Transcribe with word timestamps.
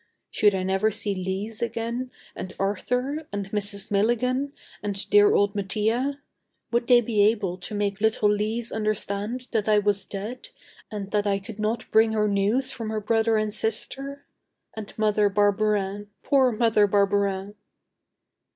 Should 0.31 0.55
I 0.55 0.63
never 0.63 0.89
see 0.89 1.13
Lise 1.13 1.61
again, 1.61 2.09
and 2.35 2.55
Arthur, 2.57 3.27
and 3.31 3.51
Mrs. 3.51 3.91
Milligan, 3.91 4.51
and 4.81 5.07
dear 5.11 5.31
old 5.35 5.53
Mattia. 5.53 6.19
Would 6.71 6.87
they 6.87 7.01
be 7.01 7.21
able 7.27 7.55
to 7.59 7.75
make 7.75 8.01
little 8.01 8.35
Lise 8.35 8.71
understand 8.71 9.47
that 9.51 9.69
I 9.69 9.77
was 9.77 10.07
dead, 10.07 10.49
and 10.91 11.11
that 11.11 11.27
I 11.27 11.37
could 11.37 11.59
not 11.59 11.85
bring 11.91 12.13
her 12.13 12.27
news 12.27 12.71
from 12.71 12.89
her 12.89 12.99
brothers 12.99 13.43
and 13.43 13.53
sister! 13.53 14.25
And 14.75 14.91
Mother 14.97 15.29
Barberin, 15.29 16.09
poor 16.23 16.51
Mother 16.51 16.87
Barberin!... 16.87 17.53